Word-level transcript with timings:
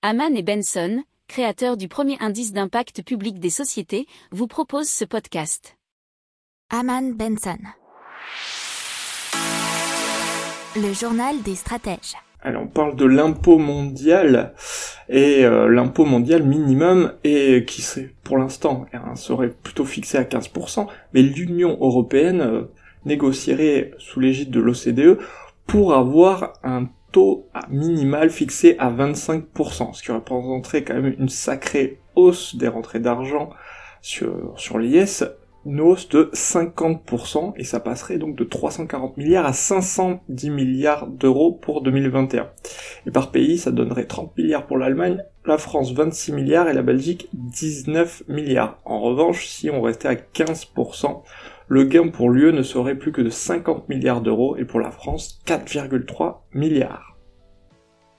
Haman 0.00 0.36
et 0.36 0.44
Benson, 0.44 1.02
créateurs 1.26 1.76
du 1.76 1.88
premier 1.88 2.16
indice 2.20 2.52
d'impact 2.52 3.02
public 3.02 3.40
des 3.40 3.50
sociétés, 3.50 4.06
vous 4.30 4.46
proposent 4.46 4.88
ce 4.88 5.04
podcast. 5.04 5.76
Haman 6.70 7.14
Benson. 7.14 7.58
Le 10.76 10.92
journal 10.92 11.42
des 11.42 11.56
stratèges. 11.56 12.14
Alors 12.42 12.62
on 12.62 12.68
parle 12.68 12.94
de 12.94 13.06
l'impôt 13.06 13.58
mondial 13.58 14.54
et 15.08 15.44
euh, 15.44 15.66
l'impôt 15.66 16.04
mondial 16.04 16.44
minimum 16.44 17.14
et 17.24 17.64
qui 17.64 17.82
serait 17.82 18.14
pour 18.22 18.38
l'instant 18.38 18.86
hein, 18.92 19.16
serait 19.16 19.50
plutôt 19.50 19.84
fixé 19.84 20.16
à 20.16 20.22
15%, 20.22 20.86
mais 21.12 21.22
l'Union 21.22 21.76
européenne 21.80 22.40
euh, 22.40 22.62
négocierait 23.04 23.90
sous 23.98 24.20
l'égide 24.20 24.50
de 24.50 24.60
l'OCDE 24.60 25.18
pour 25.66 25.92
avoir 25.92 26.52
un 26.62 26.86
taux 27.10 27.47
minimal 27.68 28.30
fixé 28.30 28.76
à 28.78 28.90
25%, 28.90 29.94
ce 29.94 30.02
qui 30.02 30.12
représenterait 30.12 30.84
quand 30.84 30.94
même 30.94 31.14
une 31.18 31.28
sacrée 31.28 32.00
hausse 32.14 32.56
des 32.56 32.68
rentrées 32.68 33.00
d'argent 33.00 33.50
sur, 34.02 34.54
sur 34.56 34.78
l'IS, 34.78 35.24
une 35.66 35.80
hausse 35.80 36.08
de 36.08 36.30
50%, 36.32 37.52
et 37.56 37.64
ça 37.64 37.80
passerait 37.80 38.18
donc 38.18 38.36
de 38.36 38.44
340 38.44 39.16
milliards 39.16 39.46
à 39.46 39.52
510 39.52 40.50
milliards 40.50 41.06
d'euros 41.06 41.52
pour 41.52 41.82
2021. 41.82 42.48
Et 43.06 43.10
par 43.10 43.30
pays, 43.30 43.58
ça 43.58 43.70
donnerait 43.70 44.06
30 44.06 44.36
milliards 44.36 44.66
pour 44.66 44.78
l'Allemagne, 44.78 45.22
la 45.44 45.58
France 45.58 45.92
26 45.92 46.32
milliards 46.32 46.68
et 46.68 46.74
la 46.74 46.82
Belgique 46.82 47.28
19 47.32 48.24
milliards. 48.28 48.78
En 48.84 49.00
revanche, 49.00 49.46
si 49.46 49.68
on 49.70 49.82
restait 49.82 50.08
à 50.08 50.14
15%, 50.14 51.22
le 51.68 51.84
gain 51.84 52.08
pour 52.08 52.30
l'UE 52.30 52.52
ne 52.52 52.62
serait 52.62 52.96
plus 52.96 53.12
que 53.12 53.20
de 53.20 53.30
50 53.30 53.88
milliards 53.88 54.22
d'euros 54.22 54.56
et 54.56 54.64
pour 54.64 54.80
la 54.80 54.90
France 54.90 55.40
4,3 55.46 56.36
milliards. 56.54 57.07